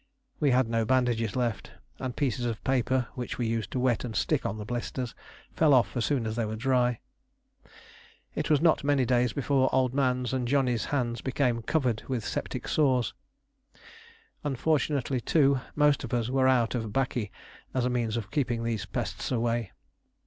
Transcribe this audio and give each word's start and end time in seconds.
We 0.39 0.49
had 0.49 0.67
no 0.67 0.83
bandages 0.83 1.35
left, 1.35 1.73
and 1.99 2.15
pieces 2.15 2.43
of 2.45 2.63
paper 2.63 3.09
which 3.13 3.37
we 3.37 3.45
used 3.45 3.69
to 3.69 3.79
wet 3.79 4.03
and 4.03 4.15
stick 4.15 4.47
on 4.47 4.57
the 4.57 4.65
blisters 4.65 5.13
fell 5.53 5.75
off 5.75 5.95
as 5.95 6.05
soon 6.05 6.25
as 6.25 6.35
they 6.35 6.43
were 6.43 6.55
dry. 6.55 6.97
It 8.33 8.49
was 8.49 8.61
not 8.61 8.83
many 8.83 9.05
days 9.05 9.31
before 9.31 9.69
Old 9.71 9.93
Man's 9.93 10.33
and 10.33 10.47
Johnny's 10.47 10.85
hands 10.85 11.21
became 11.21 11.61
covered 11.61 12.01
with 12.07 12.25
septic 12.25 12.67
sores. 12.67 13.13
Unfortunately, 14.43 15.21
too, 15.21 15.59
most 15.75 16.03
of 16.03 16.15
us 16.15 16.29
were 16.29 16.47
out 16.47 16.73
of 16.73 16.91
'baccy, 16.91 17.29
as 17.75 17.85
a 17.85 17.89
means 17.91 18.17
of 18.17 18.31
keeping 18.31 18.63
these 18.63 18.87
pests 18.87 19.31
away. 19.31 19.71